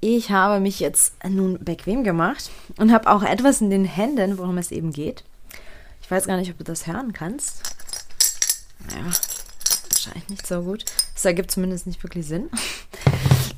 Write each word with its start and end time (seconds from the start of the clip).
ich 0.00 0.30
habe 0.30 0.60
mich 0.60 0.80
jetzt 0.80 1.14
nun 1.28 1.62
bequem 1.62 2.04
gemacht 2.04 2.50
und 2.76 2.92
habe 2.92 3.10
auch 3.10 3.22
etwas 3.22 3.60
in 3.60 3.70
den 3.70 3.84
Händen, 3.84 4.38
worum 4.38 4.58
es 4.58 4.70
eben 4.70 4.92
geht. 4.92 5.24
Ich 6.02 6.10
weiß 6.10 6.26
gar 6.26 6.36
nicht, 6.36 6.50
ob 6.50 6.58
du 6.58 6.64
das 6.64 6.86
hören 6.86 7.12
kannst. 7.12 7.62
Naja, 8.88 9.04
wahrscheinlich 9.90 10.28
nicht 10.28 10.46
so 10.46 10.62
gut. 10.62 10.84
Das 11.14 11.24
ergibt 11.24 11.50
zumindest 11.50 11.86
nicht 11.86 12.02
wirklich 12.02 12.26
Sinn. 12.26 12.48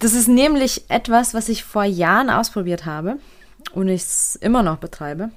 Das 0.00 0.14
ist 0.14 0.26
nämlich 0.26 0.90
etwas, 0.90 1.32
was 1.32 1.48
ich 1.48 1.62
vor 1.62 1.84
Jahren 1.84 2.28
ausprobiert 2.28 2.84
habe 2.86 3.18
und 3.72 3.86
ich 3.86 4.02
es 4.02 4.36
immer 4.36 4.64
noch 4.64 4.79
betreibe. 4.79 5.30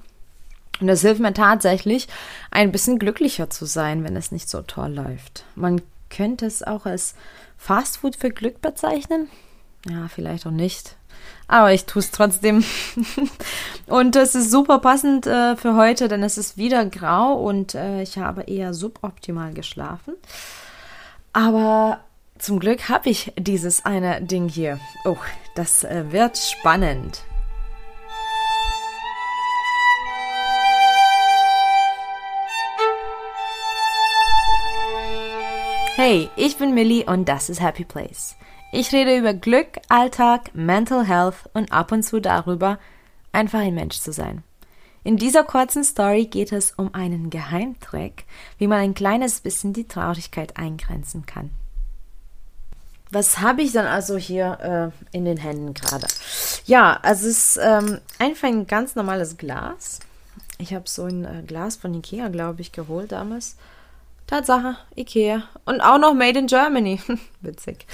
Und 0.80 0.88
das 0.88 1.02
hilft 1.02 1.20
mir 1.20 1.32
tatsächlich, 1.32 2.08
ein 2.50 2.72
bisschen 2.72 2.98
glücklicher 2.98 3.48
zu 3.48 3.64
sein, 3.64 4.04
wenn 4.04 4.16
es 4.16 4.32
nicht 4.32 4.48
so 4.48 4.62
toll 4.62 4.92
läuft. 4.92 5.44
Man 5.54 5.80
könnte 6.10 6.46
es 6.46 6.62
auch 6.62 6.84
als 6.84 7.14
Fastfood 7.56 8.16
für 8.16 8.30
Glück 8.30 8.60
bezeichnen. 8.60 9.28
Ja, 9.88 10.08
vielleicht 10.08 10.46
auch 10.46 10.52
nicht. 10.52 10.96
Aber 11.48 11.72
ich 11.72 11.84
tue 11.86 12.00
es 12.00 12.10
trotzdem. 12.10 12.64
und 13.86 14.16
es 14.16 14.34
ist 14.34 14.50
super 14.50 14.78
passend 14.78 15.26
äh, 15.26 15.56
für 15.56 15.76
heute, 15.76 16.08
denn 16.08 16.22
es 16.22 16.38
ist 16.38 16.56
wieder 16.56 16.84
grau 16.86 17.34
und 17.34 17.74
äh, 17.74 18.02
ich 18.02 18.18
habe 18.18 18.42
eher 18.42 18.74
suboptimal 18.74 19.52
geschlafen. 19.52 20.14
Aber 21.32 22.00
zum 22.38 22.58
Glück 22.58 22.88
habe 22.88 23.08
ich 23.10 23.32
dieses 23.38 23.84
eine 23.84 24.20
Ding 24.22 24.48
hier. 24.48 24.80
Oh, 25.04 25.16
das 25.54 25.84
äh, 25.84 26.10
wird 26.10 26.36
spannend. 26.36 27.22
Hey, 35.94 36.28
ich 36.36 36.58
bin 36.58 36.74
Millie 36.74 37.06
und 37.06 37.26
das 37.26 37.48
ist 37.48 37.62
Happy 37.62 37.84
Place. 37.84 38.36
Ich 38.78 38.92
rede 38.92 39.16
über 39.16 39.32
Glück, 39.32 39.78
Alltag, 39.88 40.54
Mental 40.54 41.06
Health 41.06 41.48
und 41.54 41.72
ab 41.72 41.92
und 41.92 42.02
zu 42.02 42.20
darüber, 42.20 42.78
einfach 43.32 43.60
ein 43.60 43.74
Mensch 43.74 43.98
zu 44.00 44.12
sein. 44.12 44.44
In 45.02 45.16
dieser 45.16 45.44
kurzen 45.44 45.82
Story 45.82 46.26
geht 46.26 46.52
es 46.52 46.72
um 46.72 46.92
einen 46.92 47.30
Geheimtrick, 47.30 48.26
wie 48.58 48.66
man 48.66 48.80
ein 48.80 48.92
kleines 48.92 49.40
bisschen 49.40 49.72
die 49.72 49.88
Traurigkeit 49.88 50.58
eingrenzen 50.58 51.24
kann. 51.24 51.52
Was 53.10 53.38
habe 53.38 53.62
ich 53.62 53.72
dann 53.72 53.86
also 53.86 54.18
hier 54.18 54.92
äh, 55.10 55.16
in 55.16 55.24
den 55.24 55.38
Händen 55.38 55.72
gerade? 55.72 56.06
Ja, 56.66 56.98
also 57.00 57.28
es 57.28 57.56
ist 57.56 57.60
ähm, 57.62 57.98
einfach 58.18 58.48
ein 58.48 58.66
ganz 58.66 58.94
normales 58.94 59.38
Glas. 59.38 60.00
Ich 60.58 60.74
habe 60.74 60.86
so 60.86 61.04
ein 61.04 61.24
äh, 61.24 61.42
Glas 61.46 61.76
von 61.76 61.94
Ikea, 61.94 62.28
glaube 62.28 62.60
ich, 62.60 62.72
geholt 62.72 63.12
damals. 63.12 63.56
Tatsache, 64.26 64.76
Ikea. 64.96 65.44
Und 65.64 65.80
auch 65.80 65.98
noch 65.98 66.14
Made 66.14 66.38
in 66.38 66.46
Germany. 66.46 67.00
Witzig. 67.40 67.86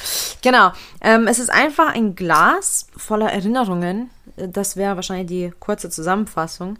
Genau. 0.42 0.72
Ähm, 1.00 1.26
es 1.26 1.38
ist 1.38 1.50
einfach 1.50 1.94
ein 1.94 2.14
Glas 2.14 2.86
voller 2.96 3.30
Erinnerungen. 3.30 4.10
Das 4.36 4.76
wäre 4.76 4.96
wahrscheinlich 4.96 5.26
die 5.26 5.52
kurze 5.60 5.90
Zusammenfassung. 5.90 6.78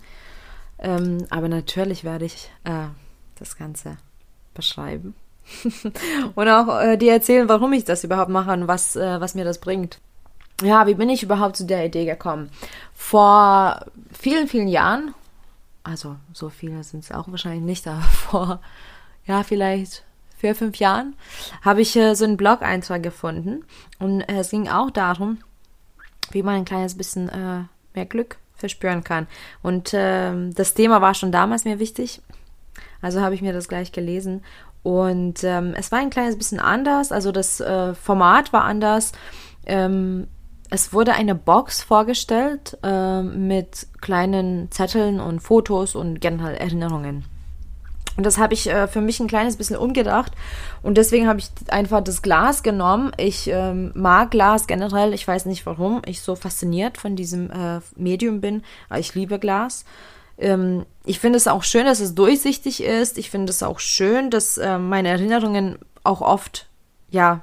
Ähm, 0.78 1.26
aber 1.30 1.48
natürlich 1.48 2.02
werde 2.02 2.24
ich 2.24 2.50
äh, 2.64 2.86
das 3.38 3.56
Ganze 3.56 3.98
beschreiben. 4.54 5.14
und 6.34 6.48
auch 6.48 6.80
äh, 6.80 6.96
dir 6.96 7.12
erzählen, 7.12 7.48
warum 7.48 7.72
ich 7.72 7.84
das 7.84 8.04
überhaupt 8.04 8.30
mache 8.30 8.52
und 8.52 8.68
was, 8.68 8.96
äh, 8.96 9.20
was 9.20 9.34
mir 9.34 9.44
das 9.44 9.58
bringt. 9.58 9.98
Ja, 10.62 10.86
wie 10.86 10.94
bin 10.94 11.10
ich 11.10 11.22
überhaupt 11.22 11.56
zu 11.56 11.64
der 11.64 11.84
Idee 11.84 12.04
gekommen? 12.04 12.50
Vor 12.94 13.84
vielen, 14.12 14.46
vielen 14.48 14.68
Jahren, 14.68 15.14
also 15.82 16.16
so 16.32 16.48
viele 16.48 16.84
sind 16.84 17.04
es 17.04 17.12
auch 17.12 17.28
wahrscheinlich 17.28 17.62
nicht, 17.62 17.88
aber 17.88 18.00
vor 18.30 18.60
ja, 19.26 19.42
vielleicht 19.42 20.04
vier, 20.36 20.54
fünf 20.56 20.76
Jahren, 20.76 21.14
habe 21.62 21.82
ich 21.82 21.94
äh, 21.96 22.14
so 22.14 22.24
einen 22.24 22.36
Blog-Eintrag 22.36 23.02
gefunden. 23.02 23.64
Und 24.00 24.22
äh, 24.22 24.40
es 24.40 24.50
ging 24.50 24.68
auch 24.68 24.90
darum, 24.90 25.38
wie 26.32 26.42
man 26.42 26.56
ein 26.56 26.64
kleines 26.64 26.96
bisschen 26.96 27.28
äh, 27.28 27.62
mehr 27.94 28.06
Glück 28.06 28.38
verspüren 28.56 29.04
kann. 29.04 29.28
Und 29.62 29.94
äh, 29.94 30.32
das 30.50 30.74
Thema 30.74 31.00
war 31.00 31.14
schon 31.14 31.30
damals 31.30 31.64
mir 31.64 31.78
wichtig. 31.78 32.20
Also 33.00 33.20
habe 33.20 33.34
ich 33.34 33.42
mir 33.42 33.52
das 33.52 33.68
gleich 33.68 33.92
gelesen. 33.92 34.42
Und 34.82 35.44
ähm, 35.44 35.74
es 35.76 35.92
war 35.92 36.00
ein 36.00 36.10
kleines 36.10 36.36
bisschen 36.36 36.60
anders. 36.60 37.12
Also 37.12 37.30
das 37.30 37.60
äh, 37.60 37.94
Format 37.94 38.52
war 38.52 38.64
anders. 38.64 39.12
Ähm, 39.64 40.26
es 40.70 40.92
wurde 40.92 41.12
eine 41.12 41.34
Box 41.34 41.82
vorgestellt 41.82 42.78
äh, 42.82 43.22
mit 43.22 43.86
kleinen 44.00 44.70
Zetteln 44.70 45.20
und 45.20 45.40
Fotos 45.40 45.94
und 45.94 46.20
generell 46.20 46.56
Erinnerungen. 46.56 47.24
Und 48.16 48.26
das 48.26 48.38
habe 48.38 48.54
ich 48.54 48.68
äh, 48.68 48.88
für 48.88 49.00
mich 49.00 49.20
ein 49.20 49.28
kleines 49.28 49.56
bisschen 49.56 49.76
umgedacht. 49.76 50.32
Und 50.82 50.98
deswegen 50.98 51.28
habe 51.28 51.40
ich 51.40 51.48
einfach 51.68 52.02
das 52.02 52.22
Glas 52.22 52.62
genommen. 52.62 53.12
Ich 53.16 53.48
ähm, 53.48 53.92
mag 53.94 54.30
Glas 54.30 54.66
generell. 54.66 55.14
Ich 55.14 55.26
weiß 55.26 55.46
nicht, 55.46 55.64
warum 55.64 56.02
ich 56.06 56.20
so 56.20 56.36
fasziniert 56.36 56.98
von 56.98 57.16
diesem 57.16 57.50
äh, 57.50 57.80
Medium 57.96 58.40
bin. 58.40 58.62
Aber 58.88 58.98
ich 58.98 59.14
liebe 59.14 59.38
Glas. 59.38 59.84
Ähm, 60.38 60.84
ich 61.04 61.20
finde 61.20 61.38
es 61.38 61.48
auch 61.48 61.62
schön, 61.62 61.86
dass 61.86 62.00
es 62.00 62.14
durchsichtig 62.14 62.82
ist. 62.82 63.16
Ich 63.18 63.30
finde 63.30 63.50
es 63.50 63.62
auch 63.62 63.80
schön, 63.80 64.30
dass 64.30 64.58
äh, 64.58 64.78
meine 64.78 65.08
Erinnerungen 65.08 65.78
auch 66.04 66.20
oft, 66.20 66.66
ja, 67.10 67.42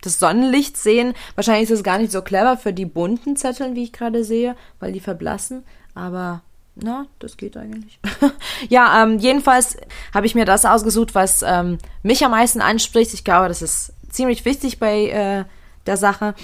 das 0.00 0.18
Sonnenlicht 0.18 0.76
sehen. 0.76 1.14
Wahrscheinlich 1.34 1.70
ist 1.70 1.78
es 1.78 1.84
gar 1.84 1.98
nicht 1.98 2.12
so 2.12 2.22
clever 2.22 2.56
für 2.56 2.72
die 2.72 2.84
bunten 2.84 3.36
Zetteln, 3.36 3.74
wie 3.74 3.84
ich 3.84 3.92
gerade 3.92 4.24
sehe, 4.24 4.54
weil 4.78 4.92
die 4.92 5.00
verblassen. 5.00 5.64
Aber 5.94 6.42
na, 6.76 7.06
das 7.20 7.36
geht 7.36 7.56
eigentlich. 7.56 7.98
ja, 8.68 9.02
ähm, 9.02 9.18
jedenfalls 9.18 9.76
habe 10.12 10.26
ich 10.26 10.34
mir 10.34 10.44
das 10.44 10.64
ausgesucht, 10.64 11.14
was 11.14 11.42
ähm, 11.42 11.78
mich 12.02 12.24
am 12.24 12.32
meisten 12.32 12.60
anspricht. 12.60 13.14
Ich 13.14 13.24
glaube, 13.24 13.48
das 13.48 13.62
ist 13.62 13.92
ziemlich 14.10 14.44
wichtig 14.44 14.78
bei 14.78 15.08
äh, 15.08 15.44
der 15.86 15.96
Sache. 15.96 16.34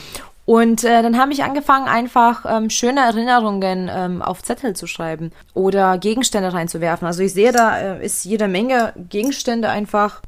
Und 0.44 0.84
äh, 0.84 1.02
dann 1.02 1.18
habe 1.18 1.32
ich 1.32 1.44
angefangen, 1.44 1.86
einfach 1.86 2.44
ähm, 2.48 2.70
schöne 2.70 3.00
Erinnerungen 3.00 3.90
ähm, 3.92 4.22
auf 4.22 4.42
Zettel 4.42 4.74
zu 4.74 4.86
schreiben 4.86 5.32
oder 5.54 5.98
Gegenstände 5.98 6.52
reinzuwerfen. 6.52 7.06
Also 7.06 7.22
ich 7.22 7.32
sehe, 7.32 7.52
da 7.52 7.78
äh, 7.78 8.04
ist 8.04 8.24
jede 8.24 8.48
Menge 8.48 8.92
Gegenstände 8.96 9.68
einfach 9.68 10.22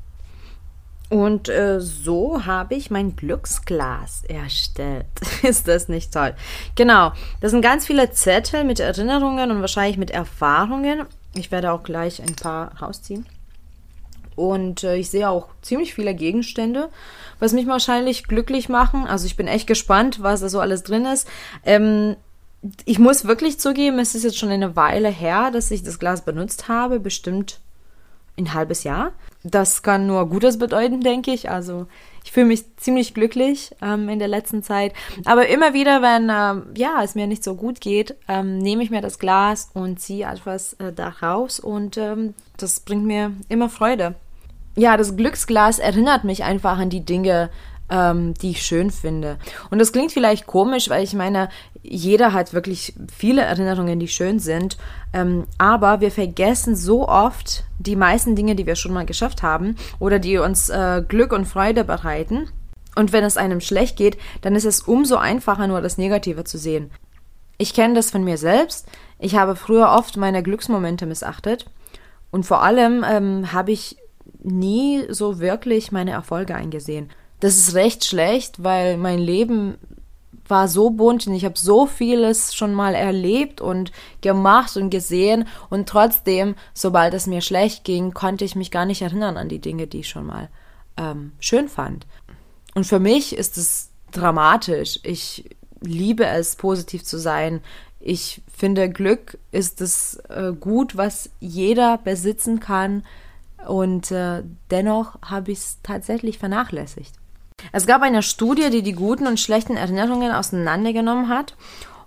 und 1.12 1.50
äh, 1.50 1.78
so 1.78 2.46
habe 2.46 2.74
ich 2.74 2.90
mein 2.90 3.16
Glücksglas 3.16 4.24
erstellt. 4.24 5.04
Ist 5.42 5.68
das 5.68 5.90
nicht 5.90 6.10
toll? 6.10 6.34
Genau, 6.74 7.12
das 7.42 7.50
sind 7.50 7.60
ganz 7.60 7.86
viele 7.86 8.12
Zettel 8.12 8.64
mit 8.64 8.80
Erinnerungen 8.80 9.50
und 9.50 9.60
wahrscheinlich 9.60 9.98
mit 9.98 10.10
Erfahrungen. 10.10 11.04
Ich 11.34 11.50
werde 11.50 11.70
auch 11.72 11.82
gleich 11.82 12.22
ein 12.22 12.34
paar 12.34 12.80
rausziehen. 12.80 13.26
Und 14.36 14.84
äh, 14.84 14.96
ich 14.96 15.10
sehe 15.10 15.28
auch 15.28 15.48
ziemlich 15.60 15.92
viele 15.92 16.14
Gegenstände, 16.14 16.88
was 17.38 17.52
mich 17.52 17.66
wahrscheinlich 17.66 18.24
glücklich 18.24 18.70
machen. 18.70 19.06
Also 19.06 19.26
ich 19.26 19.36
bin 19.36 19.48
echt 19.48 19.66
gespannt, 19.66 20.22
was 20.22 20.40
da 20.40 20.48
so 20.48 20.60
alles 20.60 20.82
drin 20.82 21.04
ist. 21.04 21.28
Ähm, 21.62 22.16
ich 22.86 22.98
muss 22.98 23.26
wirklich 23.26 23.60
zugeben, 23.60 23.98
es 23.98 24.14
ist 24.14 24.22
jetzt 24.22 24.38
schon 24.38 24.48
eine 24.48 24.76
Weile 24.76 25.10
her, 25.10 25.50
dass 25.50 25.70
ich 25.70 25.82
das 25.82 25.98
Glas 25.98 26.24
benutzt 26.24 26.68
habe. 26.68 27.00
Bestimmt 27.00 27.60
ein 28.38 28.54
halbes 28.54 28.82
Jahr. 28.82 29.12
Das 29.44 29.82
kann 29.82 30.06
nur 30.06 30.28
Gutes 30.28 30.58
bedeuten, 30.58 31.00
denke 31.00 31.32
ich. 31.32 31.50
Also 31.50 31.86
ich 32.24 32.30
fühle 32.30 32.46
mich 32.46 32.76
ziemlich 32.76 33.14
glücklich 33.14 33.72
ähm, 33.82 34.08
in 34.08 34.18
der 34.18 34.28
letzten 34.28 34.62
Zeit. 34.62 34.92
Aber 35.24 35.48
immer 35.48 35.74
wieder, 35.74 36.00
wenn 36.02 36.30
ähm, 36.30 36.74
ja 36.76 37.02
es 37.02 37.14
mir 37.14 37.26
nicht 37.26 37.42
so 37.42 37.56
gut 37.56 37.80
geht, 37.80 38.14
ähm, 38.28 38.58
nehme 38.58 38.82
ich 38.82 38.90
mir 38.90 39.00
das 39.00 39.18
Glas 39.18 39.70
und 39.74 40.00
ziehe 40.00 40.26
etwas 40.26 40.74
äh, 40.74 40.92
da 40.92 41.08
raus 41.08 41.58
und 41.58 41.96
ähm, 41.96 42.34
das 42.56 42.80
bringt 42.80 43.04
mir 43.04 43.32
immer 43.48 43.68
Freude. 43.68 44.14
Ja, 44.74 44.96
das 44.96 45.16
Glücksglas 45.16 45.78
erinnert 45.78 46.24
mich 46.24 46.44
einfach 46.44 46.78
an 46.78 46.88
die 46.88 47.04
Dinge, 47.04 47.50
ähm, 47.92 48.32
die 48.34 48.52
ich 48.52 48.62
schön 48.62 48.90
finde. 48.90 49.38
Und 49.70 49.78
das 49.78 49.92
klingt 49.92 50.12
vielleicht 50.12 50.46
komisch, 50.46 50.88
weil 50.88 51.04
ich 51.04 51.12
meine, 51.12 51.50
jeder 51.82 52.32
hat 52.32 52.54
wirklich 52.54 52.94
viele 53.14 53.42
Erinnerungen, 53.42 54.00
die 54.00 54.08
schön 54.08 54.38
sind. 54.38 54.78
Ähm, 55.12 55.44
aber 55.58 56.00
wir 56.00 56.10
vergessen 56.10 56.74
so 56.74 57.06
oft 57.06 57.64
die 57.78 57.96
meisten 57.96 58.34
Dinge, 58.34 58.56
die 58.56 58.66
wir 58.66 58.76
schon 58.76 58.94
mal 58.94 59.04
geschafft 59.04 59.42
haben 59.42 59.76
oder 59.98 60.18
die 60.18 60.38
uns 60.38 60.70
äh, 60.70 61.04
Glück 61.06 61.32
und 61.32 61.44
Freude 61.44 61.84
bereiten. 61.84 62.48
Und 62.96 63.12
wenn 63.12 63.24
es 63.24 63.36
einem 63.36 63.60
schlecht 63.60 63.96
geht, 63.96 64.16
dann 64.40 64.56
ist 64.56 64.64
es 64.64 64.80
umso 64.80 65.16
einfacher, 65.16 65.66
nur 65.66 65.82
das 65.82 65.98
Negative 65.98 66.44
zu 66.44 66.56
sehen. 66.56 66.90
Ich 67.58 67.74
kenne 67.74 67.94
das 67.94 68.10
von 68.10 68.24
mir 68.24 68.38
selbst. 68.38 68.88
Ich 69.18 69.36
habe 69.36 69.54
früher 69.54 69.90
oft 69.90 70.16
meine 70.16 70.42
Glücksmomente 70.42 71.04
missachtet. 71.04 71.66
Und 72.30 72.46
vor 72.46 72.62
allem 72.62 73.04
ähm, 73.06 73.52
habe 73.52 73.72
ich 73.72 73.98
nie 74.42 75.04
so 75.10 75.40
wirklich 75.40 75.92
meine 75.92 76.12
Erfolge 76.12 76.54
eingesehen. 76.54 77.10
Das 77.42 77.56
ist 77.56 77.74
recht 77.74 78.04
schlecht, 78.04 78.62
weil 78.62 78.96
mein 78.96 79.18
Leben 79.18 79.76
war 80.46 80.68
so 80.68 80.90
bunt 80.90 81.26
und 81.26 81.34
ich 81.34 81.44
habe 81.44 81.58
so 81.58 81.86
vieles 81.86 82.54
schon 82.54 82.72
mal 82.72 82.94
erlebt 82.94 83.60
und 83.60 83.90
gemacht 84.20 84.76
und 84.76 84.90
gesehen 84.90 85.48
und 85.68 85.88
trotzdem, 85.88 86.54
sobald 86.72 87.14
es 87.14 87.26
mir 87.26 87.40
schlecht 87.40 87.82
ging, 87.82 88.14
konnte 88.14 88.44
ich 88.44 88.54
mich 88.54 88.70
gar 88.70 88.84
nicht 88.84 89.02
erinnern 89.02 89.36
an 89.36 89.48
die 89.48 89.58
Dinge, 89.58 89.88
die 89.88 90.00
ich 90.00 90.08
schon 90.08 90.24
mal 90.24 90.50
ähm, 90.96 91.32
schön 91.40 91.68
fand. 91.68 92.06
Und 92.76 92.86
für 92.86 93.00
mich 93.00 93.36
ist 93.36 93.58
es 93.58 93.90
dramatisch. 94.12 95.00
Ich 95.02 95.50
liebe 95.80 96.24
es, 96.24 96.54
positiv 96.54 97.02
zu 97.02 97.18
sein. 97.18 97.60
Ich 97.98 98.40
finde, 98.56 98.88
Glück 98.88 99.36
ist 99.50 99.80
das 99.80 100.14
äh, 100.28 100.52
Gut, 100.52 100.96
was 100.96 101.28
jeder 101.40 101.98
besitzen 101.98 102.60
kann. 102.60 103.04
Und 103.66 104.12
äh, 104.12 104.44
dennoch 104.70 105.20
habe 105.22 105.50
ich 105.50 105.58
es 105.58 105.78
tatsächlich 105.82 106.38
vernachlässigt. 106.38 107.16
Es 107.70 107.86
gab 107.86 108.02
eine 108.02 108.22
Studie, 108.22 108.70
die 108.70 108.82
die 108.82 108.94
guten 108.94 109.26
und 109.26 109.38
schlechten 109.38 109.76
Erinnerungen 109.76 110.32
auseinandergenommen 110.32 111.28
hat. 111.28 111.54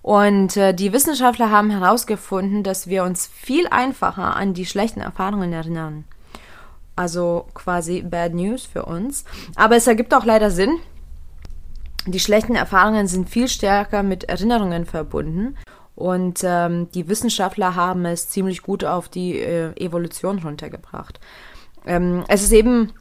Und 0.02 0.56
äh, 0.58 0.74
die 0.74 0.94
Wissenschaftler 0.94 1.50
haben 1.50 1.72
herausgefunden, 1.72 2.62
dass 2.62 2.88
wir 2.88 3.04
uns 3.04 3.26
viel 3.26 3.68
einfacher 3.68 4.36
an 4.36 4.54
die 4.54 4.66
schlechten 4.66 5.02
Erfahrungen 5.02 5.52
erinnern. 5.52 6.04
Also 6.96 7.48
quasi 7.54 8.02
Bad 8.02 8.34
News 8.34 8.66
für 8.66 8.86
uns. 8.86 9.26
Aber 9.56 9.76
es 9.76 9.88
ergibt 9.88 10.14
auch 10.14 10.26
leider 10.26 10.52
Sinn. 10.52 10.78
Die 12.06 12.20
schlechten 12.20 12.56
Erfahrungen 12.56 13.08
sind 13.08 13.30
viel 13.30 13.48
stärker 13.48 14.04
mit 14.04 14.26
Erinnerungen 14.26 14.86
verbunden. 14.86 15.58
Und 15.96 16.42
ähm, 16.44 16.90
die 16.92 17.08
Wissenschaftler 17.08 17.76
haben 17.76 18.06
es 18.06 18.30
ziemlich 18.30 18.62
gut 18.62 18.84
auf 18.84 19.10
die 19.10 19.40
äh, 19.40 19.72
Evolution 19.76 20.40
runtergebracht. 20.40 21.20
Ähm, 21.86 22.24
es 22.28 22.44
ist 22.44 22.52
eben 22.52 22.92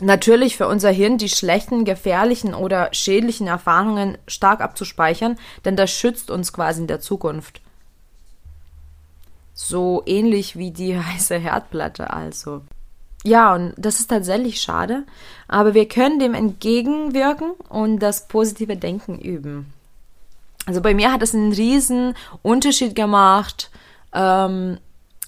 natürlich 0.00 0.56
für 0.56 0.68
unser 0.68 0.90
Hirn 0.90 1.18
die 1.18 1.28
schlechten, 1.28 1.84
gefährlichen 1.84 2.54
oder 2.54 2.88
schädlichen 2.92 3.46
Erfahrungen 3.46 4.18
stark 4.26 4.60
abzuspeichern, 4.60 5.36
denn 5.64 5.76
das 5.76 5.90
schützt 5.90 6.30
uns 6.30 6.52
quasi 6.52 6.82
in 6.82 6.86
der 6.86 7.00
Zukunft. 7.00 7.60
So 9.54 10.02
ähnlich 10.06 10.56
wie 10.56 10.70
die 10.70 10.98
heiße 11.02 11.38
Herdplatte 11.38 12.10
also. 12.10 12.62
Ja, 13.24 13.54
und 13.54 13.74
das 13.76 13.98
ist 13.98 14.08
tatsächlich 14.08 14.60
schade, 14.60 15.04
aber 15.48 15.74
wir 15.74 15.88
können 15.88 16.20
dem 16.20 16.34
entgegenwirken 16.34 17.50
und 17.68 17.98
das 17.98 18.28
positive 18.28 18.76
Denken 18.76 19.18
üben. 19.18 19.72
Also 20.66 20.80
bei 20.80 20.94
mir 20.94 21.12
hat 21.12 21.22
es 21.22 21.34
einen 21.34 21.52
riesen 21.52 22.14
Unterschied 22.42 22.94
gemacht, 22.94 23.70
ähm, 24.12 24.78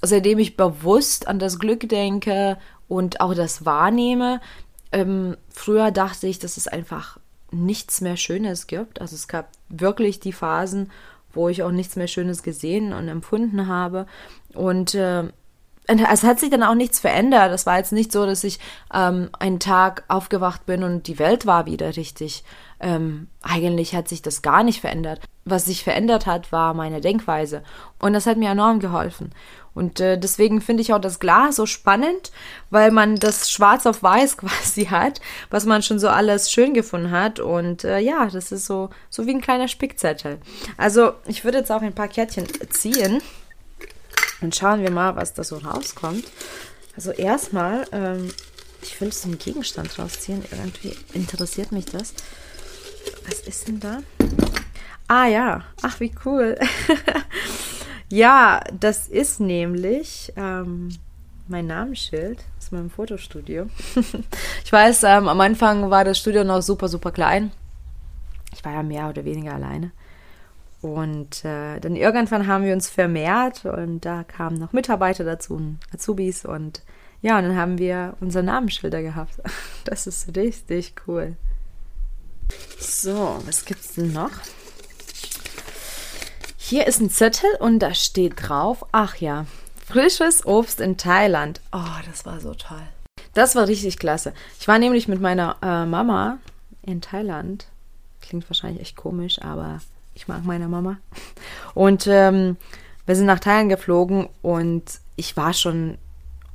seitdem 0.03 0.39
ich 0.39 0.57
bewusst 0.57 1.27
an 1.27 1.39
das 1.39 1.59
Glück 1.59 1.89
denke 1.89 2.59
und 2.91 3.21
auch 3.21 3.35
das 3.35 3.65
wahrnehme. 3.65 4.41
Ähm, 4.91 5.37
früher 5.49 5.93
dachte 5.93 6.27
ich, 6.27 6.41
dass 6.41 6.57
es 6.57 6.67
einfach 6.67 7.19
nichts 7.53 8.01
mehr 8.01 8.17
Schönes 8.17 8.67
gibt. 8.67 9.01
Also 9.01 9.15
es 9.15 9.29
gab 9.29 9.49
wirklich 9.69 10.19
die 10.19 10.33
Phasen, 10.33 10.91
wo 11.33 11.49
ich 11.49 11.63
auch 11.63 11.71
nichts 11.71 11.95
mehr 11.95 12.09
Schönes 12.09 12.43
gesehen 12.43 12.93
und 12.93 13.07
empfunden 13.07 13.69
habe. 13.69 14.07
Und 14.55 14.97
äh, 14.97 15.23
es 15.87 16.25
hat 16.25 16.41
sich 16.41 16.51
dann 16.51 16.65
auch 16.65 16.75
nichts 16.75 16.99
verändert. 16.99 17.53
Es 17.53 17.65
war 17.65 17.79
jetzt 17.79 17.93
nicht 17.93 18.11
so, 18.11 18.27
dass 18.27 18.43
ich 18.43 18.59
ähm, 18.93 19.31
einen 19.39 19.61
Tag 19.61 20.03
aufgewacht 20.09 20.67
bin 20.67 20.83
und 20.83 21.07
die 21.07 21.21
Welt 21.21 21.47
war 21.47 21.67
wieder 21.67 21.97
richtig. 21.97 22.43
Ähm, 22.81 23.29
eigentlich 23.41 23.95
hat 23.95 24.09
sich 24.09 24.21
das 24.21 24.43
gar 24.43 24.65
nicht 24.65 24.81
verändert. 24.81 25.21
Was 25.45 25.67
sich 25.67 25.85
verändert 25.85 26.27
hat, 26.27 26.51
war 26.51 26.75
meine 26.75 27.01
Denkweise. 27.01 27.63
Und 28.01 28.15
das 28.15 28.27
hat 28.27 28.37
mir 28.37 28.51
enorm 28.51 28.81
geholfen. 28.81 29.31
Und 29.75 30.01
äh, 30.01 30.19
deswegen 30.19 30.61
finde 30.61 30.83
ich 30.83 30.93
auch 30.93 31.01
das 31.01 31.21
Glas 31.21 31.57
so 31.57 31.67
spannend, 31.67 32.33
weil 32.71 32.91
man 32.91 33.17
das 33.17 33.51
schwarz 33.51 33.87
auf 33.87 34.03
weiß 34.03 34.37
quasi 34.37 34.87
hat, 34.87 35.21
was 35.51 35.65
man 35.65 35.83
schon 35.83 35.99
so 35.99 36.09
alles 36.09 36.51
schön 36.51 36.75
gefunden 36.75 37.11
hat. 37.11 37.41
Und 37.41 37.85
äh, 37.85 37.99
ja, 37.99 38.27
das 38.27 38.53
ist 38.53 38.67
so, 38.67 38.91
so 39.09 39.27
wie 39.27 39.31
ein 39.31 39.41
kleiner 39.41 39.69
Spickzettel. 39.69 40.39
Also 40.77 41.13
ich 41.27 41.45
würde 41.45 41.59
jetzt 41.59 41.71
auch 41.71 41.83
ein 41.83 41.95
paar 41.95 42.09
Kärtchen 42.09 42.47
ziehen. 42.71 43.23
Und 44.41 44.57
schauen 44.57 44.83
wir 44.83 44.91
mal, 44.91 45.17
was 45.17 45.35
da 45.35 45.45
so 45.45 45.59
rauskommt. 45.59 46.25
Also 46.97 47.13
erstmal, 47.13 47.87
ähm, 47.93 48.31
ich 48.83 49.01
will 49.01 49.13
so 49.13 49.29
einen 49.29 49.39
Gegenstand 49.39 49.99
rausziehen. 49.99 50.45
Irgendwie 50.51 50.97
interessiert 51.13 51.73
mich 51.73 51.87
das. 51.87 52.15
Was 53.29 53.41
ist 53.41 53.69
denn 53.69 53.81
da? 53.81 53.99
Ah 55.09 55.27
ja, 55.27 55.65
ach 55.83 56.01
wie 56.01 56.13
cool. 56.25 56.59
ja, 58.11 58.61
das 58.79 59.09
ist 59.09 59.41
nämlich 59.41 60.33
ähm, 60.37 60.91
mein 61.49 61.67
Namensschild 61.67 62.45
aus 62.59 62.71
meinem 62.71 62.91
Fotostudio. 62.91 63.67
ich 64.65 64.73
weiß, 64.73 65.05
ähm, 65.05 65.29
am 65.29 65.41
Anfang 65.41 65.91
war 65.91 66.05
das 66.05 66.19
Studio 66.19 66.45
noch 66.45 66.63
super, 66.63 66.89
super 66.89 67.13
klein. 67.13 67.53
Ich 68.53 68.65
war 68.65 68.73
ja 68.73 68.83
mehr 68.83 69.09
oder 69.09 69.25
weniger 69.25 69.55
alleine. 69.55 69.93
Und 70.83 71.45
äh, 71.45 71.79
dann 71.79 71.95
irgendwann 71.95 72.47
haben 72.47 72.65
wir 72.65 72.73
uns 72.73 72.89
vermehrt 72.89 73.65
und 73.65 74.01
da 74.01 74.25
kamen 74.25 74.59
noch 74.59 74.73
Mitarbeiter 74.73 75.25
dazu, 75.25 75.77
Azubis 75.93 76.45
und 76.45 76.83
ja, 77.23 77.37
und 77.37 77.45
dann 77.45 77.57
haben 77.57 77.79
wir 77.79 78.17
unsere 78.21 78.43
Namensschilder 78.45 79.03
gehabt. 79.03 79.35
Das 79.85 80.07
ist 80.07 80.37
richtig 80.37 80.95
cool. 81.07 81.37
So, 82.79 83.41
was 83.45 83.65
gibt's 83.65 83.95
denn 83.95 84.13
noch? 84.13 84.31
Hier 86.71 86.87
ist 86.87 87.01
ein 87.01 87.11
Zettel 87.11 87.51
und 87.59 87.81
da 87.81 87.95
steht 87.95 88.35
drauf, 88.37 88.87
ach 88.93 89.17
ja, 89.17 89.47
frisches 89.89 90.47
Obst 90.47 90.81
in 90.81 90.97
Thailand. 90.97 91.61
Oh, 91.73 91.99
das 92.09 92.25
war 92.25 92.39
so 92.39 92.55
toll. 92.55 92.83
Das 93.35 93.57
war 93.57 93.67
richtig 93.67 93.99
klasse. 93.99 94.33
Ich 94.61 94.69
war 94.69 94.79
nämlich 94.79 95.09
mit 95.09 95.21
meiner 95.21 95.57
äh, 95.63 95.85
Mama 95.85 96.39
in 96.83 97.01
Thailand. 97.01 97.67
Klingt 98.23 98.49
wahrscheinlich 98.49 98.83
echt 98.83 98.95
komisch, 98.95 99.43
aber 99.43 99.81
ich 100.15 100.29
mag 100.29 100.45
meine 100.45 100.69
Mama. 100.69 100.99
Und 101.75 102.07
ähm, 102.07 102.57
wir 103.05 103.17
sind 103.17 103.27
nach 103.27 103.41
Thailand 103.41 103.69
geflogen 103.69 104.29
und 104.41 104.85
ich 105.17 105.37
war 105.37 105.55
schon 105.55 105.99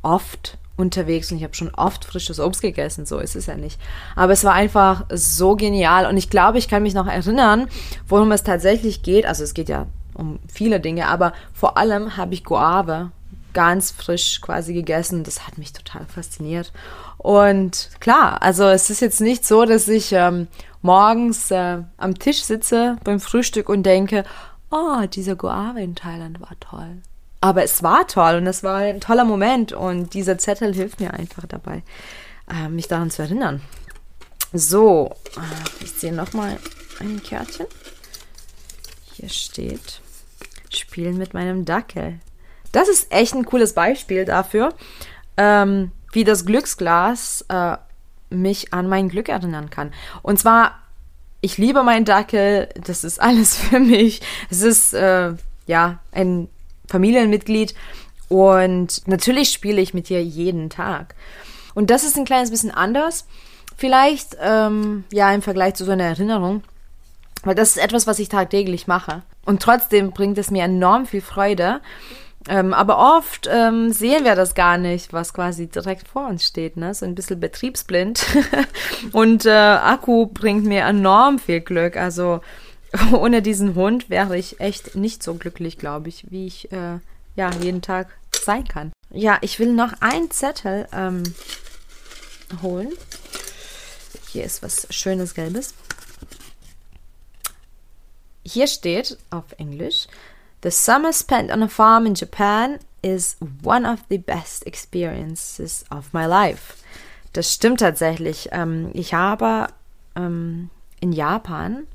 oft 0.01 0.57
unterwegs 0.77 1.29
und 1.29 1.39
ich 1.39 1.43
habe 1.43 1.55
schon 1.55 1.75
oft 1.75 2.05
frisches 2.05 2.39
Obst 2.39 2.61
gegessen, 2.61 3.05
so 3.05 3.19
ist 3.19 3.35
es 3.35 3.47
ja 3.47 3.57
nicht. 3.57 3.81
Aber 4.15 4.31
es 4.31 4.45
war 4.45 4.53
einfach 4.53 5.07
so 5.09 5.57
genial 5.57 6.05
und 6.05 6.15
ich 6.15 6.29
glaube, 6.29 6.57
ich 6.57 6.69
kann 6.69 6.83
mich 6.83 6.93
noch 6.93 7.07
erinnern, 7.07 7.67
worum 8.07 8.31
es 8.31 8.43
tatsächlich 8.43 9.03
geht. 9.03 9.25
Also 9.25 9.43
es 9.43 9.53
geht 9.53 9.67
ja 9.67 9.87
um 10.15 10.39
viele 10.51 10.79
Dinge, 10.79 11.07
aber 11.07 11.33
vor 11.53 11.77
allem 11.77 12.17
habe 12.17 12.33
ich 12.33 12.43
Guave 12.43 13.11
ganz 13.53 13.91
frisch 13.91 14.41
quasi 14.41 14.73
gegessen. 14.73 15.23
Das 15.23 15.47
hat 15.47 15.57
mich 15.57 15.73
total 15.73 16.05
fasziniert. 16.05 16.71
Und 17.17 17.89
klar, 17.99 18.43
also 18.43 18.65
es 18.65 18.91
ist 18.91 18.99
jetzt 18.99 19.21
nicht 19.21 19.45
so, 19.45 19.65
dass 19.65 19.87
ich 19.87 20.11
ähm, 20.11 20.47
morgens 20.81 21.49
äh, 21.49 21.79
am 21.97 22.19
Tisch 22.19 22.43
sitze 22.43 22.97
beim 23.03 23.19
Frühstück 23.19 23.69
und 23.69 23.83
denke, 23.83 24.23
oh, 24.69 25.05
dieser 25.07 25.35
Guave 25.35 25.81
in 25.81 25.95
Thailand 25.95 26.39
war 26.41 26.59
toll. 26.59 27.01
Aber 27.41 27.63
es 27.63 27.81
war 27.81 28.07
toll 28.07 28.35
und 28.35 28.47
es 28.47 28.63
war 28.63 28.77
ein 28.77 29.01
toller 29.01 29.25
Moment 29.25 29.71
und 29.71 30.13
dieser 30.13 30.37
Zettel 30.37 30.73
hilft 30.73 30.99
mir 30.99 31.13
einfach 31.13 31.45
dabei, 31.47 31.83
äh, 32.51 32.69
mich 32.69 32.87
daran 32.87 33.09
zu 33.09 33.21
erinnern. 33.21 33.61
So, 34.51 35.11
äh, 35.37 35.83
ich 35.83 35.91
sehe 35.91 36.13
nochmal 36.13 36.57
ein 36.99 37.21
Kärtchen. 37.23 37.67
Hier 39.13 39.29
steht, 39.29 40.01
spielen 40.77 41.17
mit 41.17 41.33
meinem 41.33 41.65
Dackel. 41.65 42.19
Das 42.71 42.89
ist 42.89 43.11
echt 43.11 43.33
ein 43.33 43.45
cooles 43.45 43.73
Beispiel 43.73 44.25
dafür, 44.25 44.73
ähm, 45.37 45.91
wie 46.11 46.23
das 46.23 46.45
Glücksglas 46.45 47.45
äh, 47.49 47.77
mich 48.29 48.73
an 48.73 48.87
mein 48.87 49.09
Glück 49.09 49.29
erinnern 49.29 49.69
kann. 49.69 49.93
Und 50.21 50.39
zwar, 50.39 50.79
ich 51.41 51.57
liebe 51.57 51.83
meinen 51.83 52.05
Dackel, 52.05 52.69
das 52.75 53.03
ist 53.03 53.21
alles 53.21 53.55
für 53.57 53.79
mich. 53.79 54.21
Es 54.49 54.61
ist, 54.61 54.93
äh, 54.93 55.33
ja, 55.67 55.99
ein 56.11 56.47
Familienmitglied 56.87 57.73
und 58.27 59.07
natürlich 59.07 59.51
spiele 59.51 59.81
ich 59.81 59.93
mit 59.93 60.09
dir 60.09 60.23
jeden 60.23 60.69
Tag. 60.69 61.15
Und 61.73 61.89
das 61.89 62.03
ist 62.03 62.17
ein 62.17 62.25
kleines 62.25 62.51
bisschen 62.51 62.71
anders, 62.71 63.25
vielleicht, 63.77 64.37
ähm, 64.41 65.03
ja, 65.11 65.31
im 65.33 65.41
Vergleich 65.41 65.75
zu 65.75 65.85
so 65.85 65.91
einer 65.91 66.05
Erinnerung. 66.05 66.63
Weil 67.43 67.55
das 67.55 67.71
ist 67.71 67.77
etwas, 67.77 68.07
was 68.07 68.19
ich 68.19 68.29
tagtäglich 68.29 68.87
mache. 68.87 69.21
Und 69.45 69.61
trotzdem 69.61 70.11
bringt 70.11 70.37
es 70.37 70.51
mir 70.51 70.63
enorm 70.63 71.05
viel 71.05 71.21
Freude. 71.21 71.81
Ähm, 72.47 72.73
aber 72.73 73.17
oft 73.17 73.49
ähm, 73.51 73.91
sehen 73.91 74.23
wir 74.23 74.35
das 74.35 74.53
gar 74.53 74.77
nicht, 74.77 75.13
was 75.13 75.33
quasi 75.33 75.67
direkt 75.67 76.07
vor 76.07 76.27
uns 76.27 76.45
steht, 76.45 76.77
ne? 76.77 76.93
So 76.93 77.05
ein 77.05 77.15
bisschen 77.15 77.39
betriebsblind. 77.39 78.23
und 79.11 79.45
äh, 79.45 79.49
Akku 79.49 80.27
bringt 80.27 80.65
mir 80.65 80.81
enorm 80.81 81.39
viel 81.39 81.61
Glück. 81.61 81.97
Also 81.97 82.41
ohne 83.13 83.41
diesen 83.41 83.75
Hund 83.75 84.09
wäre 84.09 84.37
ich 84.37 84.59
echt 84.59 84.95
nicht 84.95 85.23
so 85.23 85.35
glücklich, 85.35 85.77
glaube 85.77 86.09
ich, 86.09 86.29
wie 86.29 86.45
ich 86.45 86.71
äh, 86.71 86.99
ja 87.35 87.49
jeden 87.61 87.81
Tag 87.81 88.09
sein 88.31 88.67
kann. 88.67 88.91
Ja, 89.09 89.37
ich 89.41 89.59
will 89.59 89.73
noch 89.73 89.93
einen 90.01 90.29
Zettel 90.29 90.87
ähm, 90.93 91.23
holen. 92.61 92.91
Hier 94.29 94.43
ist 94.43 94.61
was 94.61 94.87
Schönes 94.91 95.33
Gelbes. 95.33 95.73
Hier 98.45 98.67
steht 98.67 99.17
auf 99.31 99.45
Englisch 99.57 100.07
The 100.65 100.71
summer 100.71 101.13
spent 101.13 101.51
on 101.51 101.61
a 101.61 101.67
farm 101.67 102.07
in 102.07 102.15
Japan 102.15 102.79
is 103.03 103.35
one 103.61 103.85
of 103.85 103.99
the 104.09 104.17
best 104.17 104.65
experiences 104.65 105.85
of 105.91 106.11
my 106.11 106.25
life. 106.25 106.77
Das 107.33 107.53
stimmt 107.53 107.81
tatsächlich. 107.81 108.49
Ähm, 108.51 108.89
ich 108.93 109.13
habe 109.13 109.67
ähm, 110.15 110.71
in 111.01 111.11
Japan 111.11 111.85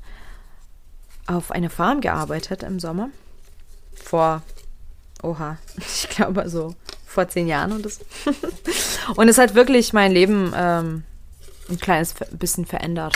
auf 1.27 1.51
einer 1.51 1.69
Farm 1.69 1.99
gearbeitet 1.99 2.63
im 2.63 2.79
Sommer. 2.79 3.09
Vor, 3.93 4.41
oha, 5.21 5.57
ich 5.77 6.07
glaube 6.07 6.47
so 6.47 6.73
vor 7.05 7.27
zehn 7.27 7.49
Jahren 7.49 7.73
und 7.73 7.83
das. 7.83 7.99
und 9.17 9.27
es 9.27 9.37
hat 9.37 9.53
wirklich 9.53 9.91
mein 9.91 10.13
Leben 10.13 10.53
ähm, 10.55 11.03
ein 11.69 11.77
kleines 11.77 12.13
bisschen 12.31 12.65
verändert. 12.65 13.15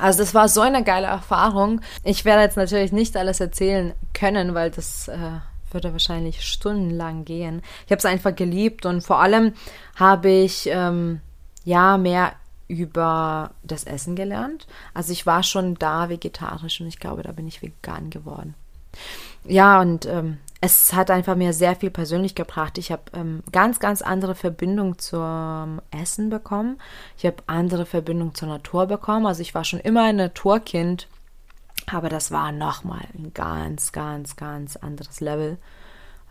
Also 0.00 0.20
das 0.20 0.34
war 0.34 0.48
so 0.48 0.60
eine 0.60 0.82
geile 0.82 1.06
Erfahrung. 1.06 1.80
Ich 2.04 2.24
werde 2.24 2.42
jetzt 2.42 2.56
natürlich 2.56 2.92
nicht 2.92 3.16
alles 3.16 3.40
erzählen 3.40 3.92
können, 4.14 4.54
weil 4.54 4.70
das 4.70 5.08
äh, 5.08 5.18
würde 5.70 5.92
wahrscheinlich 5.92 6.42
stundenlang 6.42 7.24
gehen. 7.24 7.62
Ich 7.86 7.92
habe 7.92 7.98
es 7.98 8.04
einfach 8.04 8.34
geliebt 8.34 8.86
und 8.86 9.02
vor 9.02 9.20
allem 9.20 9.52
habe 9.96 10.30
ich 10.30 10.68
ähm, 10.72 11.20
ja 11.64 11.98
mehr 11.98 12.32
über 12.68 13.50
das 13.62 13.84
Essen 13.84 14.16
gelernt. 14.16 14.66
Also 14.94 15.12
ich 15.12 15.26
war 15.26 15.42
schon 15.42 15.74
da 15.74 16.08
vegetarisch 16.08 16.80
und 16.80 16.86
ich 16.86 16.98
glaube, 16.98 17.22
da 17.22 17.32
bin 17.32 17.48
ich 17.48 17.62
vegan 17.62 18.10
geworden. 18.10 18.54
Ja, 19.44 19.80
und 19.80 20.06
ähm, 20.06 20.38
es 20.60 20.92
hat 20.92 21.10
einfach 21.10 21.36
mir 21.36 21.52
sehr 21.52 21.74
viel 21.74 21.90
persönlich 21.90 22.34
gebracht. 22.34 22.76
Ich 22.76 22.92
habe 22.92 23.02
ähm, 23.14 23.42
ganz, 23.50 23.80
ganz 23.80 24.02
andere 24.02 24.34
Verbindung 24.34 24.98
zum 24.98 25.80
Essen 25.90 26.28
bekommen. 26.28 26.78
Ich 27.16 27.24
habe 27.24 27.36
andere 27.46 27.86
Verbindung 27.86 28.34
zur 28.34 28.48
Natur 28.48 28.86
bekommen. 28.86 29.26
Also 29.26 29.40
ich 29.40 29.54
war 29.54 29.64
schon 29.64 29.80
immer 29.80 30.04
ein 30.04 30.16
Naturkind, 30.16 31.08
aber 31.86 32.10
das 32.10 32.30
war 32.30 32.52
nochmal 32.52 33.06
ein 33.14 33.32
ganz, 33.32 33.92
ganz, 33.92 34.36
ganz 34.36 34.76
anderes 34.76 35.20
Level. 35.20 35.56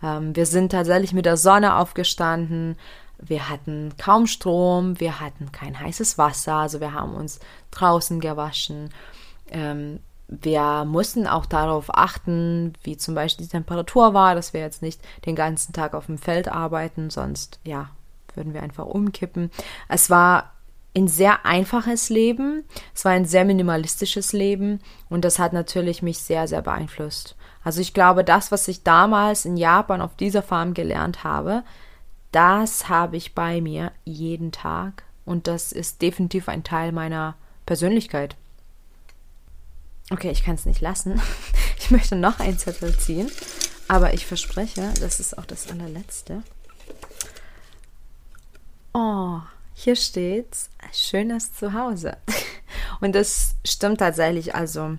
Ähm, 0.00 0.36
wir 0.36 0.46
sind 0.46 0.70
tatsächlich 0.70 1.12
mit 1.12 1.26
der 1.26 1.36
Sonne 1.36 1.74
aufgestanden. 1.76 2.76
Wir 3.18 3.48
hatten 3.48 3.94
kaum 3.98 4.28
Strom, 4.28 5.00
wir 5.00 5.20
hatten 5.20 5.50
kein 5.50 5.78
heißes 5.78 6.18
Wasser, 6.18 6.54
also 6.54 6.80
wir 6.80 6.94
haben 6.94 7.14
uns 7.14 7.40
draußen 7.70 8.20
gewaschen. 8.20 8.90
Ähm, 9.50 10.00
wir 10.30 10.84
mussten 10.84 11.26
auch 11.26 11.44
darauf 11.44 11.86
achten, 11.92 12.72
wie 12.84 12.96
zum 12.96 13.14
Beispiel 13.14 13.46
die 13.46 13.50
Temperatur 13.50 14.14
war, 14.14 14.34
dass 14.34 14.52
wir 14.52 14.60
jetzt 14.60 14.80
nicht 14.80 15.00
den 15.26 15.34
ganzen 15.34 15.72
Tag 15.72 15.92
auf 15.94 16.06
dem 16.06 16.18
Feld 16.18 16.48
arbeiten, 16.48 17.10
sonst 17.10 17.58
ja, 17.64 17.90
würden 18.34 18.54
wir 18.54 18.62
einfach 18.62 18.86
umkippen. 18.86 19.50
Es 19.88 20.08
war 20.08 20.52
ein 20.96 21.08
sehr 21.08 21.44
einfaches 21.44 22.10
Leben, 22.10 22.64
es 22.94 23.04
war 23.04 23.12
ein 23.12 23.24
sehr 23.24 23.44
minimalistisches 23.44 24.32
Leben 24.32 24.80
und 25.08 25.24
das 25.24 25.38
hat 25.38 25.52
natürlich 25.52 26.00
mich 26.00 26.18
sehr, 26.20 26.46
sehr 26.46 26.62
beeinflusst. 26.62 27.36
Also 27.64 27.80
ich 27.80 27.92
glaube, 27.92 28.24
das, 28.24 28.52
was 28.52 28.68
ich 28.68 28.84
damals 28.84 29.44
in 29.44 29.56
Japan 29.56 30.00
auf 30.00 30.14
dieser 30.14 30.42
Farm 30.42 30.74
gelernt 30.74 31.24
habe, 31.24 31.64
das 32.32 32.88
habe 32.88 33.16
ich 33.16 33.34
bei 33.34 33.60
mir 33.60 33.90
jeden 34.04 34.52
Tag 34.52 35.02
und 35.24 35.48
das 35.48 35.72
ist 35.72 36.02
definitiv 36.02 36.48
ein 36.48 36.62
Teil 36.62 36.92
meiner 36.92 37.34
Persönlichkeit. 37.66 38.36
Okay, 40.10 40.30
ich 40.30 40.44
kann 40.44 40.56
es 40.56 40.66
nicht 40.66 40.80
lassen. 40.80 41.20
Ich 41.82 41.90
möchte 41.90 42.14
noch 42.14 42.38
ein 42.38 42.56
Zettel 42.56 42.96
ziehen, 42.96 43.32
aber 43.88 44.12
ich 44.12 44.24
verspreche, 44.24 44.92
das 45.00 45.18
ist 45.18 45.36
auch 45.36 45.46
das 45.46 45.68
allerletzte. 45.70 46.44
Oh, 48.92 49.40
hier 49.74 49.96
steht 49.96 50.56
schönes 50.92 51.54
Zuhause. 51.54 52.18
Und 53.00 53.14
das 53.14 53.54
stimmt 53.64 53.98
tatsächlich. 53.98 54.54
Also, 54.54 54.98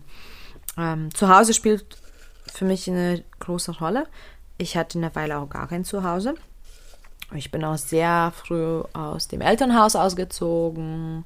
ähm, 0.77 1.13
Zuhause 1.13 1.53
spielt 1.53 1.97
für 2.51 2.65
mich 2.65 2.89
eine 2.89 3.23
große 3.39 3.77
Rolle. 3.77 4.07
Ich 4.57 4.75
hatte 4.75 4.97
eine 4.97 5.15
Weile 5.15 5.37
auch 5.37 5.49
gar 5.49 5.67
kein 5.67 5.85
Zuhause. 5.85 6.33
Ich 7.33 7.51
bin 7.51 7.63
auch 7.63 7.77
sehr 7.77 8.33
früh 8.35 8.81
aus 8.93 9.27
dem 9.27 9.41
Elternhaus 9.41 9.95
ausgezogen. 9.95 11.23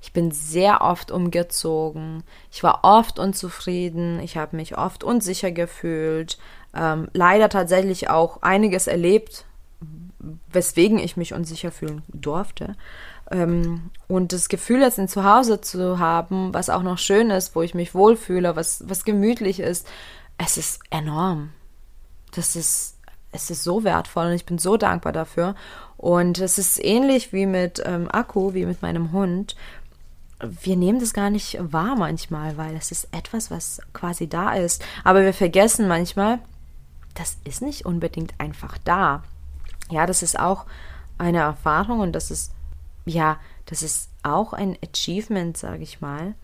Ich 0.00 0.12
bin 0.12 0.30
sehr 0.30 0.80
oft 0.80 1.10
umgezogen. 1.10 2.22
Ich 2.52 2.62
war 2.62 2.80
oft 2.82 3.18
unzufrieden. 3.18 4.20
Ich 4.20 4.36
habe 4.36 4.56
mich 4.56 4.78
oft 4.78 5.02
unsicher 5.02 5.50
gefühlt. 5.50 6.38
Ähm, 6.74 7.08
leider 7.12 7.48
tatsächlich 7.48 8.08
auch 8.08 8.42
einiges 8.42 8.86
erlebt, 8.86 9.44
weswegen 10.52 10.98
ich 10.98 11.16
mich 11.16 11.34
unsicher 11.34 11.72
fühlen 11.72 12.02
durfte. 12.08 12.76
Ähm, 13.30 13.90
und 14.06 14.32
das 14.32 14.48
Gefühl, 14.48 14.80
jetzt 14.80 14.98
ein 14.98 15.08
Zuhause 15.08 15.60
zu 15.60 15.98
haben, 15.98 16.54
was 16.54 16.70
auch 16.70 16.82
noch 16.82 16.98
schön 16.98 17.30
ist, 17.30 17.56
wo 17.56 17.62
ich 17.62 17.74
mich 17.74 17.94
wohlfühle, 17.94 18.54
was, 18.56 18.84
was 18.88 19.04
gemütlich 19.04 19.60
ist, 19.60 19.86
es 20.38 20.56
ist 20.56 20.80
enorm. 20.90 21.50
Das 22.34 22.54
ist 22.54 22.98
es 23.32 23.50
ist 23.50 23.64
so 23.64 23.84
wertvoll 23.84 24.26
und 24.26 24.32
ich 24.32 24.46
bin 24.46 24.58
so 24.58 24.76
dankbar 24.76 25.12
dafür. 25.12 25.54
Und 25.96 26.38
es 26.38 26.58
ist 26.58 26.82
ähnlich 26.82 27.32
wie 27.32 27.46
mit 27.46 27.82
ähm, 27.84 28.08
Akku, 28.10 28.54
wie 28.54 28.64
mit 28.64 28.82
meinem 28.82 29.12
Hund. 29.12 29.56
Wir 30.40 30.76
nehmen 30.76 31.00
das 31.00 31.12
gar 31.12 31.30
nicht 31.30 31.58
wahr 31.60 31.96
manchmal, 31.96 32.56
weil 32.56 32.76
es 32.76 32.92
ist 32.92 33.08
etwas, 33.12 33.50
was 33.50 33.80
quasi 33.92 34.28
da 34.28 34.54
ist. 34.54 34.84
Aber 35.04 35.22
wir 35.22 35.34
vergessen 35.34 35.88
manchmal, 35.88 36.38
das 37.14 37.38
ist 37.44 37.62
nicht 37.62 37.86
unbedingt 37.86 38.34
einfach 38.38 38.78
da. 38.84 39.24
Ja, 39.90 40.06
das 40.06 40.22
ist 40.22 40.38
auch 40.38 40.66
eine 41.16 41.38
Erfahrung 41.38 42.00
und 42.00 42.12
das 42.12 42.30
ist, 42.30 42.52
ja, 43.04 43.38
das 43.66 43.82
ist 43.82 44.10
auch 44.22 44.52
ein 44.52 44.76
Achievement, 44.82 45.56
sage 45.56 45.82
ich 45.82 46.00
mal 46.00 46.34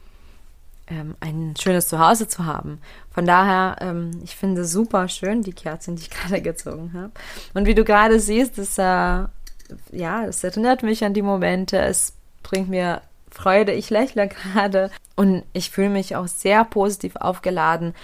ähm, 0.88 1.14
ein 1.20 1.54
schönes 1.60 1.88
Zuhause 1.88 2.28
zu 2.28 2.44
haben. 2.44 2.80
Von 3.10 3.26
daher, 3.26 3.76
ähm, 3.80 4.10
ich 4.22 4.36
finde 4.36 4.64
super 4.64 5.08
schön 5.08 5.42
die 5.42 5.52
Kerzen, 5.52 5.96
die 5.96 6.02
ich 6.02 6.10
gerade 6.10 6.42
gezogen 6.42 6.92
habe. 6.94 7.12
Und 7.54 7.66
wie 7.66 7.74
du 7.74 7.84
gerade 7.84 8.20
siehst, 8.20 8.58
das, 8.58 8.78
äh, 8.78 8.82
ja, 9.92 10.26
das 10.26 10.44
erinnert 10.44 10.82
mich 10.82 11.04
an 11.04 11.14
die 11.14 11.22
Momente. 11.22 11.78
Es 11.78 12.14
bringt 12.42 12.68
mir 12.68 13.00
Freude. 13.34 13.72
Ich 13.72 13.90
lächle 13.90 14.28
gerade 14.28 14.90
und 15.16 15.42
ich 15.52 15.70
fühle 15.70 15.90
mich 15.90 16.16
auch 16.16 16.26
sehr 16.26 16.64
positiv 16.64 17.16
aufgeladen. 17.16 17.94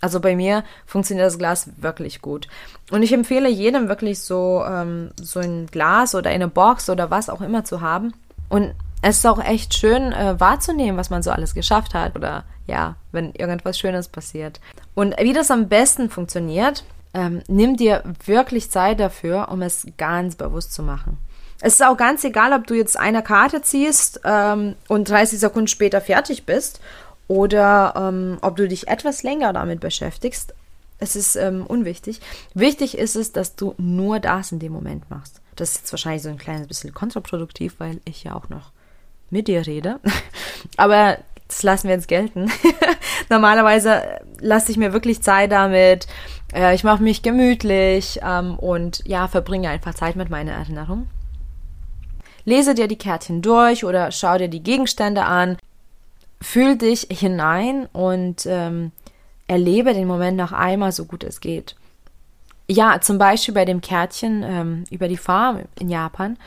Also 0.00 0.20
bei 0.20 0.36
mir 0.36 0.62
funktioniert 0.86 1.26
das 1.26 1.38
Glas 1.38 1.70
wirklich 1.76 2.22
gut. 2.22 2.46
Und 2.90 3.02
ich 3.02 3.12
empfehle 3.12 3.48
jedem 3.48 3.88
wirklich 3.88 4.20
so, 4.20 4.64
ähm, 4.64 5.10
so 5.20 5.40
ein 5.40 5.66
Glas 5.66 6.14
oder 6.14 6.30
eine 6.30 6.48
Box 6.48 6.88
oder 6.88 7.10
was 7.10 7.28
auch 7.28 7.40
immer 7.40 7.64
zu 7.64 7.80
haben. 7.80 8.14
Und 8.48 8.74
es 9.02 9.18
ist 9.18 9.26
auch 9.26 9.42
echt 9.42 9.74
schön 9.74 10.12
äh, 10.12 10.38
wahrzunehmen, 10.38 10.98
was 10.98 11.10
man 11.10 11.22
so 11.22 11.30
alles 11.30 11.54
geschafft 11.54 11.94
hat 11.94 12.16
oder 12.16 12.44
ja, 12.66 12.96
wenn 13.12 13.32
irgendwas 13.32 13.78
Schönes 13.78 14.08
passiert. 14.08 14.60
Und 14.94 15.16
wie 15.20 15.32
das 15.32 15.50
am 15.50 15.68
besten 15.68 16.10
funktioniert, 16.10 16.84
ähm, 17.14 17.42
nimm 17.48 17.76
dir 17.76 18.02
wirklich 18.24 18.70
Zeit 18.70 19.00
dafür, 19.00 19.48
um 19.50 19.62
es 19.62 19.86
ganz 19.96 20.36
bewusst 20.36 20.72
zu 20.72 20.82
machen. 20.82 21.18
Es 21.60 21.74
ist 21.74 21.84
auch 21.84 21.96
ganz 21.96 22.22
egal, 22.24 22.52
ob 22.52 22.66
du 22.66 22.74
jetzt 22.74 22.96
eine 22.98 23.22
Karte 23.22 23.62
ziehst 23.62 24.20
ähm, 24.24 24.76
und 24.86 25.08
30 25.08 25.40
Sekunden 25.40 25.68
später 25.68 26.00
fertig 26.00 26.46
bist 26.46 26.80
oder 27.26 27.94
ähm, 27.96 28.38
ob 28.42 28.56
du 28.56 28.68
dich 28.68 28.88
etwas 28.88 29.22
länger 29.22 29.52
damit 29.52 29.80
beschäftigst. 29.80 30.54
Es 31.00 31.16
ist 31.16 31.36
ähm, 31.36 31.64
unwichtig. 31.66 32.20
Wichtig 32.54 32.96
ist 32.96 33.16
es, 33.16 33.32
dass 33.32 33.56
du 33.56 33.74
nur 33.76 34.20
das 34.20 34.52
in 34.52 34.58
dem 34.58 34.72
Moment 34.72 35.10
machst. 35.10 35.40
Das 35.56 35.70
ist 35.70 35.78
jetzt 35.78 35.92
wahrscheinlich 35.92 36.22
so 36.22 36.28
ein 36.28 36.38
kleines 36.38 36.68
bisschen 36.68 36.94
kontraproduktiv, 36.94 37.74
weil 37.78 38.00
ich 38.04 38.24
ja 38.24 38.34
auch 38.34 38.48
noch 38.48 38.70
mit 39.30 39.48
dir 39.48 39.66
rede. 39.66 40.00
Aber 40.76 41.18
das 41.48 41.62
lassen 41.62 41.88
wir 41.88 41.94
jetzt 41.94 42.08
gelten. 42.08 42.50
Normalerweise 43.28 44.20
lasse 44.40 44.70
ich 44.70 44.78
mir 44.78 44.92
wirklich 44.92 45.22
Zeit 45.22 45.50
damit. 45.50 46.06
Äh, 46.52 46.74
ich 46.74 46.84
mache 46.84 47.02
mich 47.02 47.22
gemütlich 47.22 48.20
ähm, 48.22 48.58
und 48.58 49.02
ja, 49.06 49.26
verbringe 49.28 49.68
einfach 49.68 49.94
Zeit 49.94 50.16
mit 50.16 50.30
meiner 50.30 50.52
Erinnerung. 50.52 51.08
Lese 52.48 52.74
dir 52.74 52.88
die 52.88 52.96
Kärtchen 52.96 53.42
durch 53.42 53.84
oder 53.84 54.10
schau 54.10 54.38
dir 54.38 54.48
die 54.48 54.62
Gegenstände 54.62 55.24
an. 55.24 55.58
Fühl 56.40 56.78
dich 56.78 57.08
hinein 57.10 57.86
und 57.92 58.46
ähm, 58.46 58.92
erlebe 59.48 59.92
den 59.92 60.06
Moment 60.06 60.38
noch 60.38 60.52
einmal 60.52 60.92
so 60.92 61.04
gut 61.04 61.24
es 61.24 61.40
geht. 61.40 61.76
Ja, 62.66 63.00
zum 63.02 63.18
Beispiel 63.18 63.52
bei 63.52 63.66
dem 63.66 63.82
Kärtchen 63.82 64.42
ähm, 64.42 64.84
über 64.90 65.08
die 65.08 65.16
Farm 65.18 65.64
in 65.78 65.90
Japan 65.90 66.38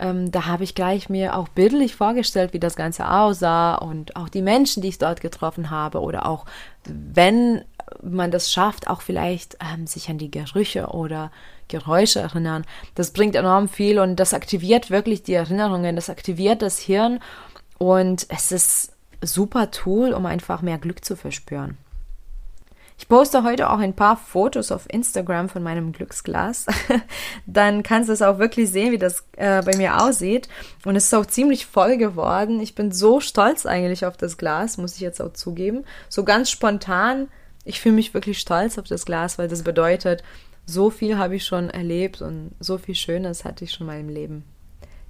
ähm, 0.00 0.30
da 0.30 0.46
habe 0.46 0.64
ich 0.64 0.74
gleich 0.74 1.08
mir 1.08 1.36
auch 1.36 1.48
bildlich 1.48 1.96
vorgestellt, 1.96 2.52
wie 2.52 2.60
das 2.60 2.76
Ganze 2.76 3.10
aussah 3.10 3.74
und 3.74 4.16
auch 4.16 4.28
die 4.28 4.42
Menschen, 4.42 4.80
die 4.80 4.88
ich 4.88 4.98
dort 4.98 5.20
getroffen 5.20 5.70
habe 5.70 6.00
oder 6.00 6.26
auch, 6.26 6.44
wenn 6.84 7.64
man 8.02 8.30
das 8.30 8.52
schafft, 8.52 8.88
auch 8.88 9.00
vielleicht 9.00 9.58
ähm, 9.60 9.86
sich 9.86 10.08
an 10.08 10.18
die 10.18 10.30
Gerüche 10.30 10.88
oder 10.88 11.30
Geräusche 11.68 12.20
erinnern. 12.20 12.64
Das 12.94 13.12
bringt 13.12 13.36
enorm 13.36 13.68
viel 13.68 13.98
und 13.98 14.16
das 14.16 14.34
aktiviert 14.34 14.90
wirklich 14.90 15.22
die 15.22 15.34
Erinnerungen, 15.34 15.96
das 15.96 16.10
aktiviert 16.10 16.62
das 16.62 16.78
Hirn 16.78 17.20
und 17.78 18.26
es 18.28 18.52
ist 18.52 18.92
super 19.22 19.70
Tool, 19.70 20.12
um 20.12 20.26
einfach 20.26 20.62
mehr 20.62 20.78
Glück 20.78 21.04
zu 21.04 21.16
verspüren. 21.16 21.78
Ich 23.00 23.08
poste 23.08 23.44
heute 23.44 23.70
auch 23.70 23.78
ein 23.78 23.94
paar 23.94 24.16
Fotos 24.16 24.72
auf 24.72 24.92
Instagram 24.92 25.48
von 25.48 25.62
meinem 25.62 25.92
Glücksglas. 25.92 26.66
Dann 27.46 27.84
kannst 27.84 28.08
du 28.08 28.12
es 28.12 28.22
auch 28.22 28.40
wirklich 28.40 28.70
sehen, 28.70 28.90
wie 28.90 28.98
das 28.98 29.24
äh, 29.36 29.62
bei 29.62 29.76
mir 29.76 30.02
aussieht. 30.02 30.48
Und 30.84 30.96
es 30.96 31.04
ist 31.04 31.14
auch 31.14 31.26
ziemlich 31.26 31.64
voll 31.64 31.96
geworden. 31.96 32.58
Ich 32.60 32.74
bin 32.74 32.90
so 32.90 33.20
stolz 33.20 33.66
eigentlich 33.66 34.04
auf 34.04 34.16
das 34.16 34.36
Glas, 34.36 34.78
muss 34.78 34.96
ich 34.96 35.00
jetzt 35.00 35.22
auch 35.22 35.32
zugeben. 35.32 35.84
So 36.08 36.24
ganz 36.24 36.50
spontan. 36.50 37.28
Ich 37.64 37.80
fühle 37.80 37.94
mich 37.94 38.14
wirklich 38.14 38.40
stolz 38.40 38.78
auf 38.78 38.88
das 38.88 39.06
Glas, 39.06 39.38
weil 39.38 39.46
das 39.46 39.62
bedeutet, 39.62 40.24
so 40.68 40.90
viel 40.90 41.16
habe 41.16 41.36
ich 41.36 41.46
schon 41.46 41.70
erlebt 41.70 42.20
und 42.20 42.50
so 42.60 42.76
viel 42.76 42.94
Schönes 42.94 43.44
hatte 43.44 43.64
ich 43.64 43.72
schon 43.72 43.88
in 43.88 43.94
meinem 43.94 44.08
Leben. 44.10 44.44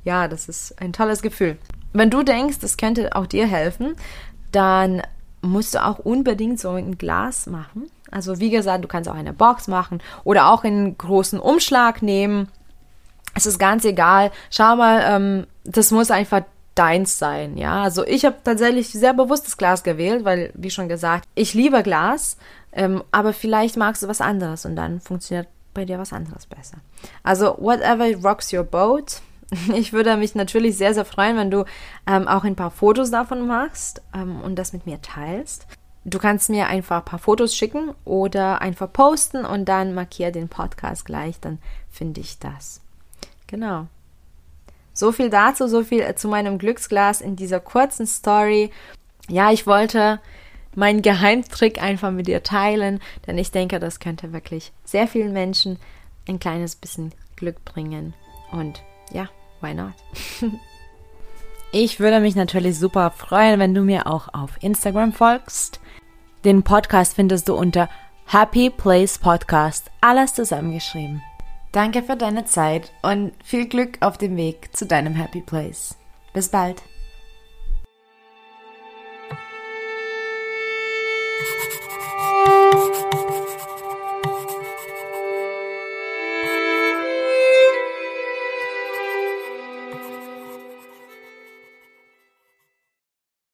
Ja, 0.04 0.28
das 0.28 0.48
ist 0.48 0.80
ein 0.80 0.92
tolles 0.92 1.20
Gefühl. 1.20 1.58
Wenn 1.92 2.10
du 2.10 2.22
denkst, 2.22 2.58
es 2.62 2.76
könnte 2.76 3.16
auch 3.16 3.26
dir 3.26 3.46
helfen, 3.46 3.96
dann 4.52 5.02
musst 5.42 5.74
du 5.74 5.84
auch 5.84 5.98
unbedingt 5.98 6.60
so 6.60 6.70
ein 6.70 6.96
Glas 6.96 7.46
machen. 7.46 7.90
Also 8.10 8.38
wie 8.38 8.50
gesagt, 8.50 8.84
du 8.84 8.88
kannst 8.88 9.10
auch 9.10 9.16
eine 9.16 9.32
Box 9.32 9.66
machen 9.66 10.00
oder 10.22 10.48
auch 10.48 10.62
einen 10.62 10.96
großen 10.96 11.40
Umschlag 11.40 12.02
nehmen. 12.02 12.48
Es 13.34 13.44
ist 13.44 13.58
ganz 13.58 13.84
egal. 13.84 14.30
Schau 14.50 14.76
mal, 14.76 15.02
ähm, 15.04 15.46
das 15.64 15.90
muss 15.90 16.12
einfach 16.12 16.42
deins 16.76 17.18
sein, 17.18 17.58
ja. 17.58 17.82
Also 17.82 18.06
ich 18.06 18.24
habe 18.24 18.36
tatsächlich 18.44 18.90
sehr 18.90 19.12
bewusstes 19.12 19.56
Glas 19.56 19.82
gewählt, 19.82 20.24
weil, 20.24 20.52
wie 20.54 20.70
schon 20.70 20.88
gesagt, 20.88 21.24
ich 21.34 21.52
liebe 21.52 21.82
Glas, 21.82 22.36
ähm, 22.72 23.02
aber 23.10 23.32
vielleicht 23.32 23.76
magst 23.76 24.02
du 24.02 24.08
was 24.08 24.20
anderes 24.20 24.64
und 24.64 24.76
dann 24.76 25.00
funktioniert 25.00 25.48
bei 25.74 25.84
dir 25.84 25.98
was 25.98 26.12
anderes 26.12 26.46
besser. 26.46 26.78
Also 27.22 27.56
whatever 27.58 28.06
rocks 28.22 28.52
your 28.52 28.64
boat, 28.64 29.20
Ich 29.74 29.92
würde 29.92 30.16
mich 30.16 30.34
natürlich 30.34 30.76
sehr, 30.76 30.94
sehr 30.94 31.04
freuen, 31.04 31.36
wenn 31.36 31.50
du 31.50 31.64
ähm, 32.06 32.28
auch 32.28 32.44
ein 32.44 32.56
paar 32.56 32.70
Fotos 32.70 33.10
davon 33.10 33.46
machst 33.46 34.02
ähm, 34.14 34.40
und 34.40 34.56
das 34.56 34.72
mit 34.72 34.86
mir 34.86 35.00
teilst. 35.00 35.66
Du 36.04 36.18
kannst 36.18 36.48
mir 36.48 36.68
einfach 36.68 36.98
ein 36.98 37.04
paar 37.04 37.18
Fotos 37.18 37.54
schicken 37.54 37.94
oder 38.04 38.60
einfach 38.60 38.92
posten 38.92 39.44
und 39.44 39.66
dann 39.66 39.94
markier 39.94 40.32
den 40.32 40.48
Podcast 40.48 41.04
gleich, 41.04 41.38
dann 41.40 41.58
finde 41.90 42.20
ich 42.20 42.38
das. 42.38 42.80
Genau. 43.46 43.86
So 44.92 45.12
viel 45.12 45.30
dazu, 45.30 45.68
so 45.68 45.84
viel 45.84 46.00
äh, 46.00 46.14
zu 46.14 46.28
meinem 46.28 46.58
Glücksglas 46.58 47.20
in 47.20 47.36
dieser 47.36 47.60
kurzen 47.60 48.06
Story. 48.06 48.70
Ja, 49.28 49.52
ich 49.52 49.66
wollte 49.66 50.20
meinen 50.74 51.02
Geheimtrick 51.02 51.82
einfach 51.82 52.10
mit 52.10 52.26
dir 52.26 52.42
teilen, 52.42 53.00
denn 53.26 53.38
ich 53.38 53.50
denke, 53.50 53.80
das 53.80 54.00
könnte 54.00 54.32
wirklich 54.32 54.72
sehr 54.84 55.08
vielen 55.08 55.32
Menschen 55.32 55.78
ein 56.28 56.38
kleines 56.38 56.76
bisschen 56.76 57.12
Glück 57.36 57.64
bringen. 57.64 58.14
Und 58.50 58.82
ja, 59.12 59.28
why 59.60 59.74
not? 59.74 59.94
ich 61.72 62.00
würde 62.00 62.20
mich 62.20 62.36
natürlich 62.36 62.78
super 62.78 63.10
freuen, 63.10 63.58
wenn 63.58 63.74
du 63.74 63.82
mir 63.82 64.06
auch 64.06 64.32
auf 64.32 64.62
Instagram 64.62 65.12
folgst. 65.12 65.80
Den 66.44 66.62
Podcast 66.62 67.14
findest 67.14 67.48
du 67.48 67.56
unter 67.56 67.88
Happy 68.26 68.70
Place 68.70 69.18
Podcast, 69.18 69.90
alles 70.00 70.34
zusammengeschrieben. 70.34 71.22
Danke 71.72 72.02
für 72.02 72.16
deine 72.16 72.44
Zeit 72.44 72.92
und 73.02 73.32
viel 73.44 73.66
Glück 73.66 73.98
auf 74.00 74.18
dem 74.18 74.36
Weg 74.36 74.76
zu 74.76 74.86
deinem 74.86 75.14
Happy 75.14 75.40
Place. 75.40 75.96
Bis 76.32 76.48
bald. 76.48 76.82